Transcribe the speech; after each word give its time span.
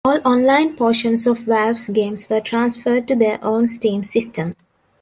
All 0.03 0.19
online 0.25 0.75
portions 0.75 1.27
of 1.27 1.41
Valve's 1.41 1.87
games 1.87 2.27
were 2.27 2.41
transferred 2.41 3.07
to 3.07 3.15
their 3.15 3.37
own 3.43 3.69
Steam 3.69 4.01
system. 4.01 4.55